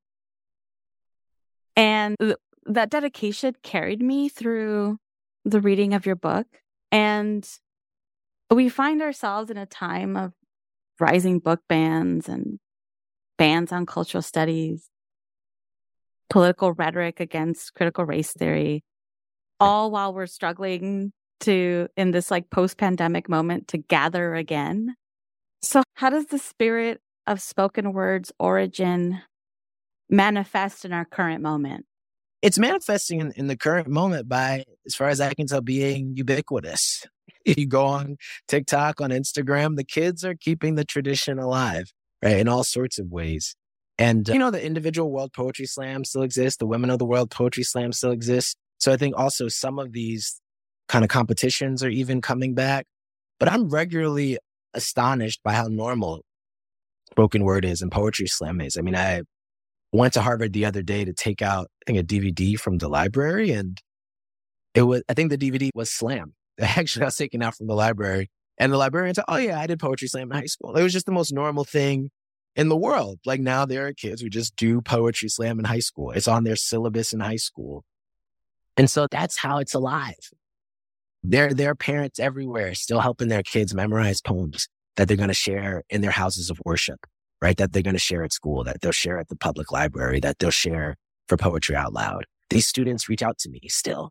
[1.76, 4.98] And th- that dedication carried me through
[5.44, 6.46] the reading of your book.
[6.90, 7.48] And
[8.54, 10.32] we find ourselves in a time of
[11.00, 12.58] rising book bans and
[13.38, 14.88] bans on cultural studies,
[16.30, 18.84] political rhetoric against critical race theory,
[19.60, 24.94] all while we're struggling to, in this like post pandemic moment, to gather again.
[25.62, 29.20] So, how does the spirit of spoken words origin
[30.08, 31.86] manifest in our current moment?
[32.46, 36.14] It's manifesting in, in the current moment by, as far as I can tell, being
[36.16, 37.04] ubiquitous.
[37.44, 38.16] You go on
[38.48, 42.38] TikTok, on Instagram, the kids are keeping the tradition alive, right?
[42.38, 43.54] In all sorts of ways.
[43.98, 46.58] And, uh, you know, the individual World Poetry Slam still exists.
[46.58, 48.56] The Women of the World Poetry Slam still exists.
[48.78, 50.40] So I think also some of these
[50.88, 52.86] kind of competitions are even coming back.
[53.38, 54.38] But I'm regularly
[54.74, 56.22] astonished by how normal
[57.12, 58.76] spoken word is and poetry slam is.
[58.76, 59.22] I mean, I
[59.92, 62.88] went to Harvard the other day to take out, I think, a DVD from the
[62.88, 63.80] library, and
[64.74, 66.34] it was, I think the DVD was Slam.
[66.60, 69.66] Actually, I was taken out from the library, and the librarian said, "Oh yeah, I
[69.66, 72.10] did poetry slam in high school." It was just the most normal thing
[72.54, 73.20] in the world.
[73.26, 76.12] Like now, there are kids who just do poetry slam in high school.
[76.12, 77.84] It's on their syllabus in high school,
[78.76, 80.14] and so that's how it's alive.
[81.22, 85.34] There, there are parents everywhere still helping their kids memorize poems that they're going to
[85.34, 87.04] share in their houses of worship,
[87.40, 87.56] right?
[87.56, 90.38] That they're going to share at school, that they'll share at the public library, that
[90.38, 90.96] they'll share
[91.28, 92.24] for poetry out loud.
[92.50, 94.10] These students reach out to me still.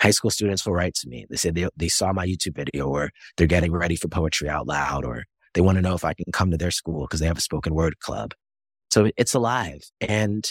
[0.00, 1.26] High school students will write to me.
[1.28, 4.66] They say they, they saw my YouTube video or they're getting ready for poetry out
[4.66, 7.26] loud or they want to know if I can come to their school because they
[7.26, 8.34] have a spoken word club.
[8.90, 9.80] So it's alive.
[10.00, 10.48] And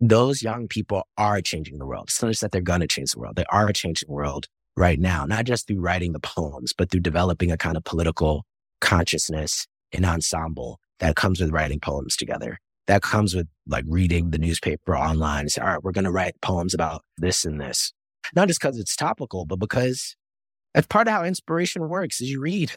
[0.00, 2.06] those young people are changing the world.
[2.08, 3.36] It's not just that they're going to change the world.
[3.36, 4.46] They are changing the world
[4.76, 8.44] right now, not just through writing the poems, but through developing a kind of political
[8.80, 12.58] consciousness and ensemble that comes with writing poems together.
[12.86, 16.10] That comes with like reading the newspaper online and say, all right, we're going to
[16.10, 17.92] write poems about this and this.
[18.34, 20.16] Not just because it's topical, but because
[20.74, 22.72] that's part of how inspiration works is you read.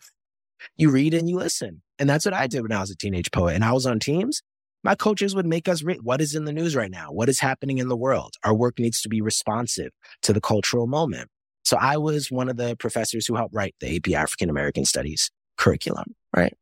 [0.77, 1.81] You read and you listen.
[1.99, 3.55] And that's what I did when I was a teenage poet.
[3.55, 4.41] And I was on teams
[4.85, 7.07] my coaches would make us read what is in the news right now?
[7.11, 8.35] What is happening in the world?
[8.43, 11.29] Our work needs to be responsive to the cultural moment.
[11.63, 15.31] So I was one of the professors who helped write the AP African American Studies
[15.57, 16.53] curriculum, right?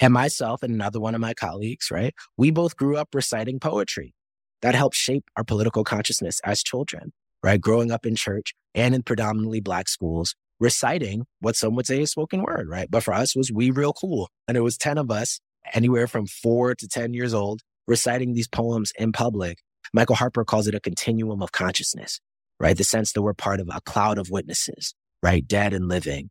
[0.00, 2.14] And myself and another one of my colleagues, right?
[2.36, 4.14] We both grew up reciting poetry.
[4.62, 7.60] That helped shape our political consciousness as children, right?
[7.60, 12.10] Growing up in church and in predominantly black schools, reciting what some would say is
[12.10, 12.90] spoken word, right?
[12.90, 14.28] But for us was we real cool.
[14.46, 15.40] And it was 10 of us
[15.72, 19.58] anywhere from four to 10 years old, reciting these poems in public.
[19.92, 22.20] Michael Harper calls it a continuum of consciousness,
[22.60, 22.76] right?
[22.76, 25.46] The sense that we're part of a cloud of witnesses, right?
[25.46, 26.30] Dead and living.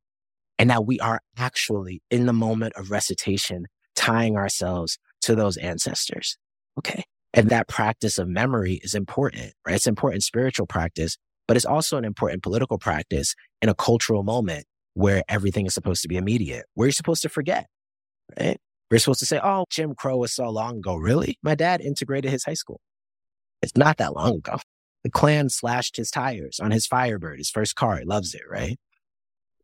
[0.60, 3.66] And now we are actually in the moment of recitation,
[3.96, 6.38] tying ourselves to those ancestors.
[6.78, 7.04] Okay.
[7.34, 9.76] And that practice of memory is important, right?
[9.76, 11.18] It's important spiritual practice,
[11.48, 16.02] but it's also an important political practice in a cultural moment where everything is supposed
[16.02, 17.68] to be immediate, where you're supposed to forget,
[18.40, 18.58] right?
[18.90, 20.96] We're supposed to say, oh, Jim Crow was so long ago.
[20.96, 21.38] Really?
[21.44, 22.80] My dad integrated his high school.
[23.62, 24.60] It's not that long ago.
[25.04, 27.98] The Klan slashed his tires on his Firebird, his first car.
[27.98, 28.78] He loves it, right?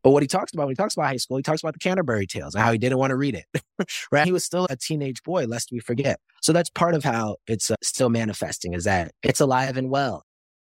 [0.03, 1.79] But what he talks about when he talks about high school, he talks about the
[1.79, 3.63] Canterbury Tales and how he didn't want to read it.
[4.11, 4.25] right?
[4.25, 6.19] He was still a teenage boy, lest we forget.
[6.41, 10.25] So that's part of how it's uh, still manifesting is that it's alive and well.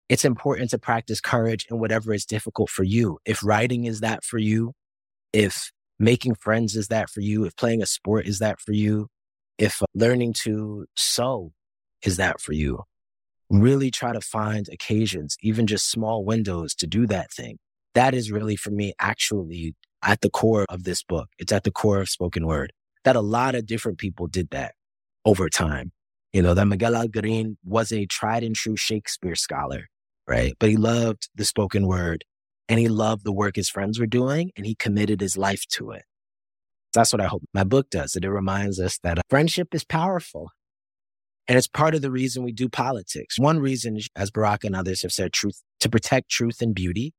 [0.08, 3.17] It's important to practice courage in whatever is difficult for you.
[3.26, 4.71] If writing is that for you,
[5.34, 9.08] if making friends is that for you, if playing a sport is that for you,
[9.58, 11.52] if uh, learning to sew
[12.04, 12.84] is that for you,
[13.50, 17.58] really try to find occasions, even just small windows to do that thing
[17.95, 21.29] that is really for me actually at the core of this book.
[21.39, 22.71] It's at the core of spoken word
[23.03, 24.75] that a lot of different people did that
[25.25, 25.91] over time.
[26.31, 29.88] You know, that Miguel Algarín was a tried and true Shakespeare scholar,
[30.27, 30.53] right?
[30.60, 32.25] But he loved the spoken word
[32.67, 35.91] and he loved the work his friends were doing and he committed his life to
[35.91, 36.03] it.
[36.93, 38.13] That's what I hope my book does.
[38.13, 40.49] That it reminds us that uh, friendship is powerful.
[41.47, 43.38] And it's part of the reason we do politics.
[43.38, 47.13] One reason, as Barack and others have said, truth to protect truth and beauty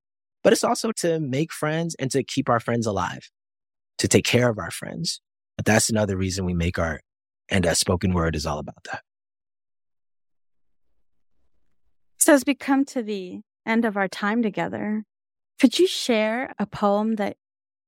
[0.47, 3.33] but it's also to make friends and to keep our friends alive,
[3.99, 5.21] to take care of our friends.
[5.57, 7.03] But that's another reason we make art.
[7.49, 9.03] And a spoken word is all about that.
[12.19, 15.03] So as we come to the end of our time together,
[15.61, 17.37] could you share a poem that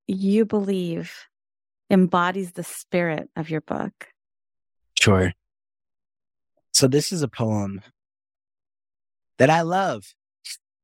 [0.08, 1.28] you believe
[1.88, 4.08] embodies the spirit of your book?
[5.00, 5.32] Sure.
[6.72, 7.82] So this is a poem
[9.38, 10.16] that I love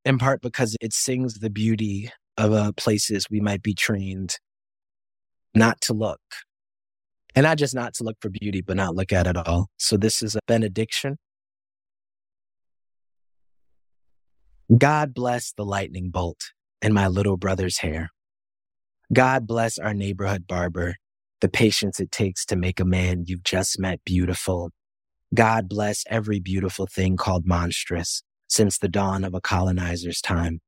[0.05, 4.39] in part because it sings the beauty of uh, places we might be trained
[5.55, 6.21] not to look.
[7.35, 9.69] And not just not to look for beauty, but not look at it all.
[9.77, 11.17] So this is a benediction.
[14.77, 18.11] God bless the lightning bolt in my little brother's hair.
[19.13, 20.97] God bless our neighborhood barber,
[21.41, 24.71] the patience it takes to make a man you've just met beautiful.
[25.35, 28.23] God bless every beautiful thing called monstrous
[28.55, 30.61] since the dawn of a colonizer's time.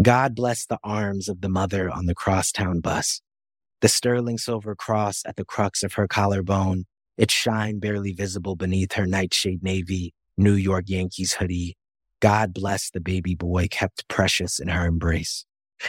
[0.00, 3.20] God bless the arms of the mother on the crosstown bus,
[3.82, 6.84] the sterling silver cross at the crux of her collarbone,
[7.18, 11.76] its shine barely visible beneath her nightshade navy, New York Yankees hoodie.
[12.20, 15.44] God bless the baby boy kept precious in her embrace.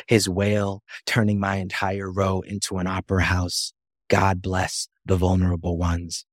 [0.07, 3.71] His wail turning my entire row into an opera house.
[4.09, 6.25] God bless the vulnerable ones.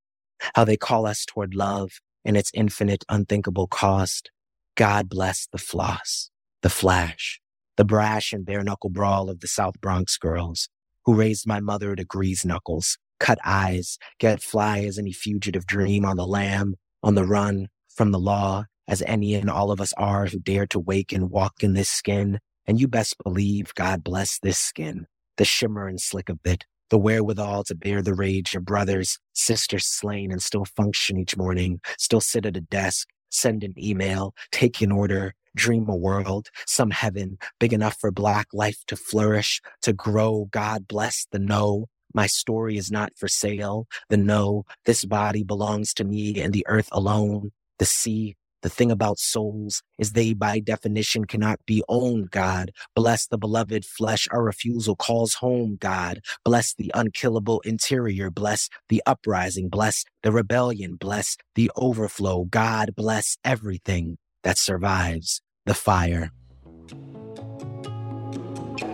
[0.56, 4.32] How they call us toward love and its infinite unthinkable cost.
[4.78, 6.30] God bless the floss,
[6.62, 7.40] the flash,
[7.76, 10.68] the brash and bare knuckle brawl of the South Bronx girls
[11.04, 16.04] who raised my mother to grease knuckles, cut eyes, get fly as any fugitive dream
[16.04, 19.92] on the lam, on the run from the law, as any and all of us
[19.94, 22.38] are who dare to wake and walk in this skin.
[22.64, 25.06] And you best believe God bless this skin,
[25.38, 29.86] the shimmer and slick of it, the wherewithal to bear the rage of brothers, sisters
[29.86, 34.80] slain and still function each morning, still sit at a desk, send an email, take
[34.80, 39.92] an order, dream a world, some heaven big enough for Black life to flourish, to
[39.92, 40.48] grow.
[40.50, 41.86] God bless the no.
[42.14, 43.86] My story is not for sale.
[44.08, 47.52] The no, this body belongs to me and the earth alone.
[47.78, 52.72] The sea, the thing about souls is they by definition cannot be owned, God.
[52.94, 54.26] Bless the beloved flesh.
[54.30, 56.20] Our refusal calls home, God.
[56.44, 58.30] Bless the unkillable interior.
[58.30, 59.68] Bless the uprising.
[59.68, 60.96] Bless the rebellion.
[60.96, 62.44] Bless the overflow.
[62.44, 66.32] God bless everything that survives the fire.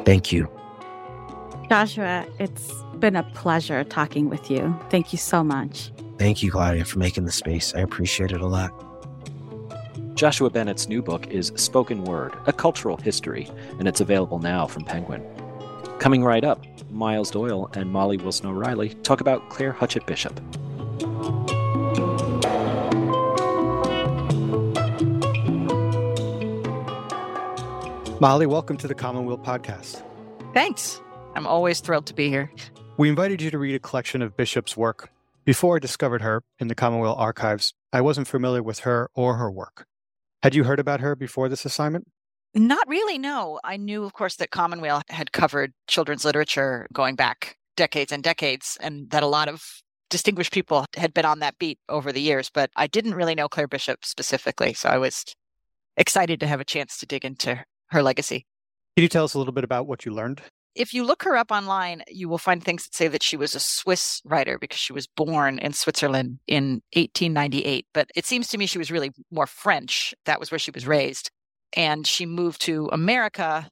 [0.05, 0.49] Thank you.
[1.71, 4.79] Joshua, it's been a pleasure talking with you.
[4.91, 5.91] Thank you so much.
[6.19, 7.75] Thank you, Claudia, for making the space.
[7.75, 8.71] I appreciate it a lot.
[10.15, 13.51] Joshua Bennett's new book is Spoken Word A Cultural History,
[13.81, 15.25] and it's available now from Penguin.
[15.99, 20.41] Coming right up, Miles Doyle and Mollie Wilson O'Reilly talk about Claire Huchet Bishop.
[28.21, 30.01] Mollie, welcome to the Commonweal podcast.
[30.55, 31.01] Thanks.
[31.35, 32.53] I'm always thrilled to be here.
[32.99, 35.11] We invited you to read a collection of Bishop's work.
[35.45, 39.51] Before I discovered her in the Commonweal archives, I wasn't familiar with her or her
[39.51, 39.89] work.
[40.45, 42.07] Had you heard about her before this assignment?
[42.53, 43.61] Not really, no.
[43.65, 48.77] I knew, of course, that Commonweal had covered children's literature going back decades and decades,
[48.79, 49.65] and that a lot of
[50.11, 53.49] distinguished people had been on that beat over the years, but I didn't really know
[53.49, 54.75] Claire Bishop specifically.
[54.75, 55.25] So I was
[55.97, 58.45] excited to have a chance to dig into her legacy.
[58.99, 60.43] Can you tell us a little bit about what you learned?
[60.75, 63.55] If you look her up online, you will find things that say that she was
[63.55, 67.87] a Swiss writer because she was born in Switzerland in 1898.
[67.95, 70.15] But it seems to me she was really more French.
[70.25, 71.31] That was where she was raised.
[71.77, 73.69] And she moved to America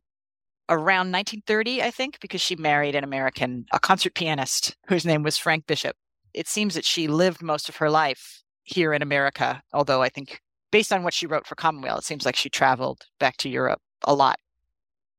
[0.69, 5.39] around 1930, I think, because she married an American, a concert pianist whose name was
[5.39, 5.97] Frank Bishop.
[6.35, 10.41] It seems that she lived most of her life here in America, although I think
[10.71, 13.81] based on what she wrote for Commonweal, it seems like she traveled back to Europe
[14.05, 14.39] a lot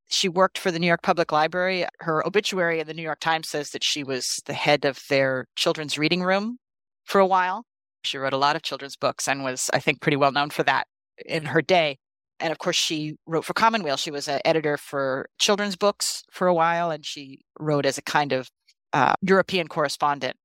[0.08, 1.86] She worked for the New York Public Library.
[2.00, 5.48] Her obituary in the New York Times says that she was the head of their
[5.56, 6.58] children's reading room
[7.06, 7.66] for a while.
[8.04, 10.64] She wrote a lot of children's books and was, I think, pretty well known for
[10.64, 10.88] that
[11.26, 11.98] in her day.
[12.40, 13.98] And of course, she wrote for Commonweal.
[13.98, 18.02] She was an editor for children's books for a while, and she wrote as a
[18.02, 18.50] kind of
[18.92, 20.36] uh, European correspondent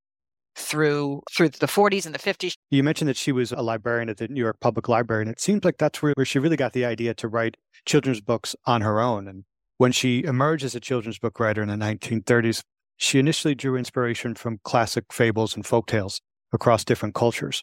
[0.58, 2.54] through through the 40s and the 50s.
[2.70, 5.40] You mentioned that she was a librarian at the New York Public Library, and it
[5.40, 7.56] seems like that's where, where she really got the idea to write
[7.86, 9.28] children's books on her own.
[9.28, 9.44] And
[9.78, 12.62] when she emerged as a children's book writer in the 1930s,
[12.96, 16.20] she initially drew inspiration from classic fables and folk tales
[16.52, 17.62] across different cultures.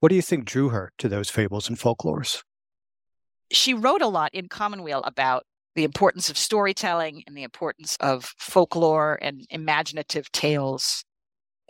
[0.00, 2.42] What do you think drew her to those fables and folklores?
[3.50, 8.32] She wrote a lot in Commonweal about the importance of storytelling and the importance of
[8.38, 11.04] folklore and imaginative tales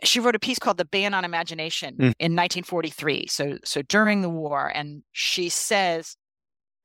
[0.03, 2.13] she wrote a piece called The Ban on Imagination mm.
[2.19, 3.27] in 1943.
[3.27, 4.71] So, so during the war.
[4.73, 6.15] And she says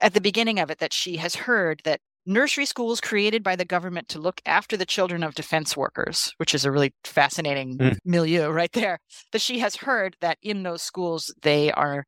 [0.01, 3.65] at the beginning of it that she has heard that nursery schools created by the
[3.65, 7.97] government to look after the children of defense workers, which is a really fascinating mm.
[8.05, 8.99] milieu right there,
[9.33, 12.05] that she has heard that in those schools they are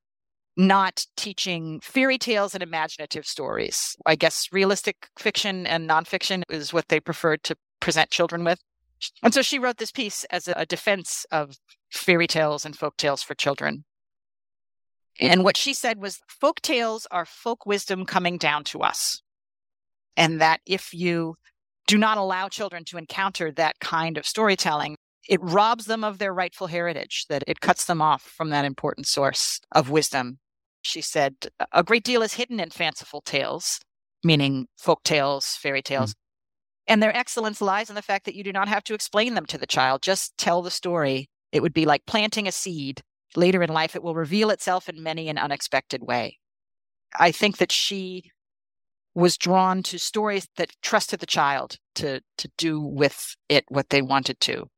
[0.57, 3.95] not teaching fairy tales and imaginative stories.
[4.07, 8.59] I guess realistic fiction and nonfiction is what they preferred to present children with.
[9.23, 11.57] And so she wrote this piece as a defense of
[11.91, 13.85] fairy tales and folk tales for children.
[15.21, 19.23] And what she said was folk tales are folk wisdom coming down to us.
[20.17, 21.37] And that if you
[21.87, 24.97] do not allow children to encounter that kind of storytelling,
[25.29, 29.07] it robs them of their rightful heritage, that it cuts them off from that important
[29.07, 30.39] source of wisdom.
[30.83, 31.35] She said,
[31.73, 33.81] a great deal is hidden in fanciful tales,
[34.23, 36.13] meaning folk tales, fairy tales.
[36.13, 36.26] Mm-hmm.
[36.89, 39.47] And their excellence lies in the fact that you do not have to explain them
[39.47, 41.28] to the child, just tell the story.
[41.53, 43.03] It would be like planting a seed.
[43.34, 46.39] Later in life, it will reveal itself in many an unexpected way.
[47.18, 48.30] I think that she
[49.14, 54.03] was drawn to stories that trusted the child to, to do with it what they
[54.03, 54.68] wanted to.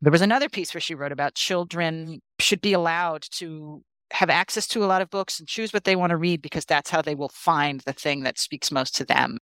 [0.00, 3.82] There was another piece where she wrote about children should be allowed to
[4.12, 6.64] have access to a lot of books and choose what they want to read because
[6.64, 9.38] that's how they will find the thing that speaks most to them.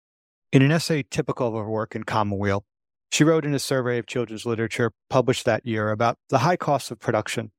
[0.53, 2.65] In an essay typical of her work in Commonweal,
[3.11, 6.91] she wrote in a survey of children's literature published that year about the high costs
[6.91, 7.51] of production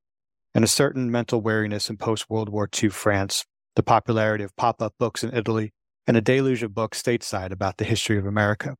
[0.53, 4.81] and a certain mental weariness in post World War II France, the popularity of pop
[4.81, 5.73] up books in Italy,
[6.07, 8.75] and a deluge of books stateside about the history of America.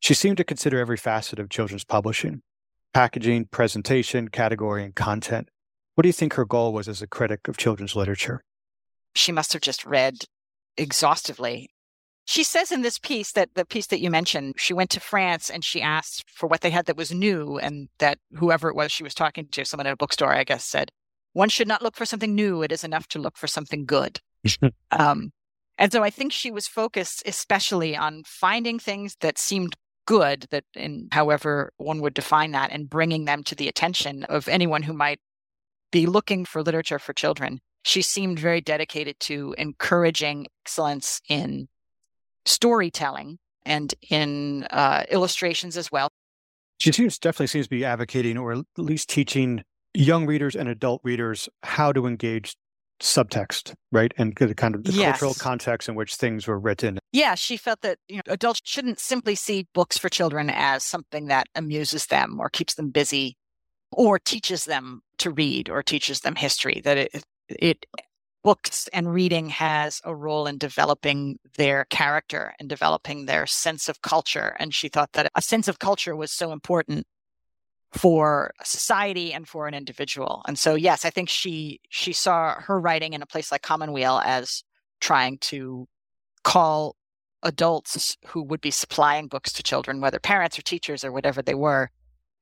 [0.00, 2.42] She seemed to consider every facet of children's publishing
[2.94, 5.50] packaging, presentation, category, and content.
[5.94, 8.42] What do you think her goal was as a critic of children's literature?
[9.14, 10.24] She must have just read
[10.76, 11.70] exhaustively
[12.28, 15.48] she says in this piece that the piece that you mentioned, she went to France
[15.48, 18.92] and she asked for what they had that was new, and that whoever it was
[18.92, 20.90] she was talking to, someone at a bookstore, I guess, said,
[21.32, 22.60] One should not look for something new.
[22.60, 24.20] It is enough to look for something good.
[24.90, 25.30] um,
[25.78, 29.74] and so I think she was focused especially on finding things that seemed
[30.06, 34.48] good, that in however one would define that, and bringing them to the attention of
[34.48, 35.18] anyone who might
[35.90, 37.60] be looking for literature for children.
[37.84, 41.68] She seemed very dedicated to encouraging excellence in
[42.44, 46.08] storytelling and in uh, illustrations as well.
[46.78, 49.62] She seems definitely seems to be advocating or at least teaching
[49.94, 52.56] young readers and adult readers how to engage
[53.00, 54.12] subtext, right?
[54.16, 55.18] And the kind of the yes.
[55.18, 56.98] cultural context in which things were written.
[57.12, 61.26] Yeah, she felt that you know adults shouldn't simply see books for children as something
[61.26, 63.36] that amuses them or keeps them busy
[63.92, 67.86] or teaches them to read or teaches them history that it it
[68.44, 74.02] books and reading has a role in developing their character and developing their sense of
[74.02, 74.56] culture.
[74.58, 77.06] And she thought that a sense of culture was so important
[77.92, 80.42] for society and for an individual.
[80.46, 84.20] And so, yes, I think she she saw her writing in a place like Commonweal
[84.24, 84.62] as
[85.00, 85.88] trying to
[86.44, 86.96] call
[87.42, 91.54] adults who would be supplying books to children, whether parents or teachers or whatever they
[91.54, 91.90] were,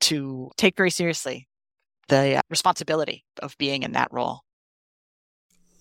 [0.00, 1.48] to take very seriously
[2.08, 4.40] the uh, responsibility of being in that role.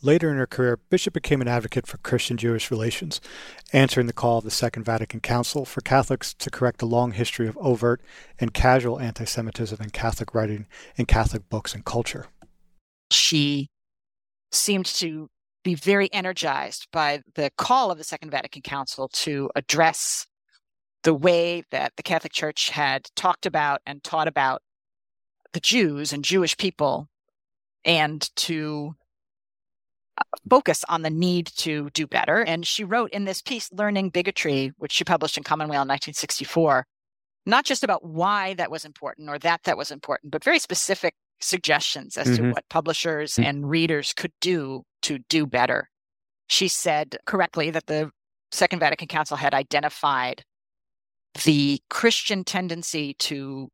[0.06, 3.20] Later in her career, Bishop became an advocate for Christian Jewish relations,
[3.74, 7.48] answering the call of the Second Vatican Council for Catholics to correct a long history
[7.48, 8.04] of overt
[8.40, 12.28] and casual anti Semitism in Catholic writing and Catholic books and culture.
[13.10, 13.72] She
[14.52, 15.32] seemed to
[15.64, 20.28] be very energized by the call of the Second Vatican Council to address
[21.02, 24.62] the way that the Catholic Church had talked about and taught about
[25.54, 27.10] the Jews and Jewish people
[27.84, 28.96] and to
[30.50, 32.42] focus on the need to do better.
[32.42, 36.86] And she wrote in this piece, Learning Bigotry, which she published in Commonweal in 1964,
[37.46, 41.16] not just about why that was important or that that was important, but very specific
[41.40, 42.46] suggestions as mm-hmm.
[42.46, 43.44] to what publishers mm-hmm.
[43.44, 45.90] and readers could do to do better.
[46.48, 48.12] She said correctly that the
[48.52, 50.44] Second Vatican Council had identified
[51.44, 53.70] the Christian tendency to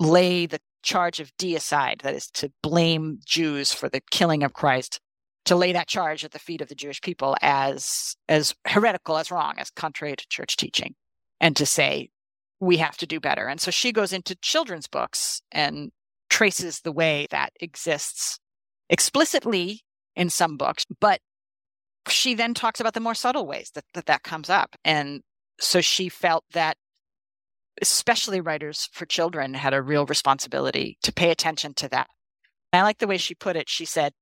[0.00, 5.00] lay the charge of deicide, that is, to blame Jews for the killing of Christ,
[5.44, 9.30] to lay that charge at the feet of the Jewish people as as heretical, as
[9.30, 10.94] wrong, as contrary to church teaching,
[11.40, 12.10] and to say
[12.60, 13.48] we have to do better.
[13.48, 15.90] And so she goes into children's books and
[16.30, 18.38] traces the way that exists
[18.88, 19.82] explicitly
[20.14, 21.20] in some books, but
[22.08, 24.76] she then talks about the more subtle ways that that, that comes up.
[24.84, 25.22] And
[25.60, 26.76] so she felt that
[27.80, 32.08] especially writers for children had a real responsibility to pay attention to that.
[32.72, 33.68] I like the way she put it.
[33.68, 34.12] She said,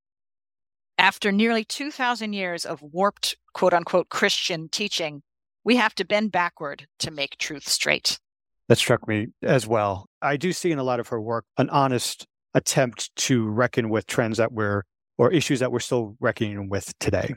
[1.01, 5.22] after nearly 2,000 years of warped, quote unquote, Christian teaching,
[5.64, 8.20] we have to bend backward to make truth straight.
[8.68, 10.07] That struck me as well.
[10.20, 14.07] I do see in a lot of her work an honest attempt to reckon with
[14.07, 14.82] trends that we're,
[15.16, 17.34] or issues that we're still reckoning with today.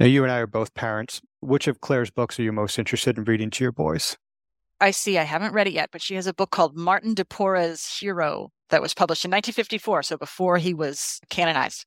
[0.00, 1.20] Now, you and I are both parents.
[1.40, 4.16] Which of Claire's books are you most interested in reading to your boys?
[4.80, 5.18] I see.
[5.18, 8.50] I haven't read it yet, but she has a book called Martin de Porres' Hero
[8.70, 11.86] that was published in 1954, so before he was canonized.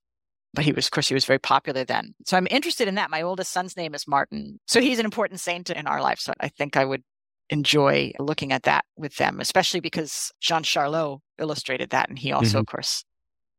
[0.56, 2.16] But he was, of course, he was very popular then.
[2.26, 3.10] So I'm interested in that.
[3.10, 4.60] My oldest son's name is Martin.
[4.68, 6.20] So he's an important saint in our life.
[6.20, 7.04] So I think I would
[7.50, 12.10] enjoy looking at that with them, especially because Jean Charlot illustrated that.
[12.10, 12.58] And he also, mm-hmm.
[12.60, 13.04] of course,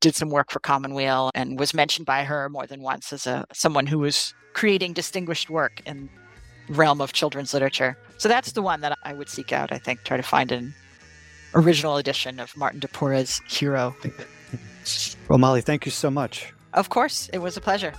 [0.01, 3.45] did some work for Commonweal and was mentioned by her more than once as a
[3.53, 6.09] someone who was creating distinguished work in
[6.69, 7.97] realm of children's literature.
[8.19, 10.75] So that's the one that I would seek out, I think, try to find an
[11.55, 13.95] original edition of Martin de Porres' Hero.
[15.29, 16.53] Well, Mollie, thank you so much.
[16.77, 17.95] Of course, it was a pleasure.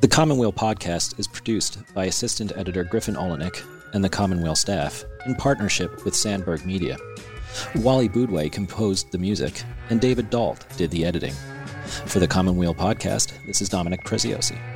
[0.00, 5.34] The Commonweal podcast is produced by assistant editor Griffin Oleynick and the Commonweal staff in
[5.34, 6.96] partnership with Sandberg Media.
[7.76, 11.34] Wally Boudway composed the music, and David Dault did the editing.
[12.06, 14.73] For the Commonweal podcast, this is Dominic Preziosi.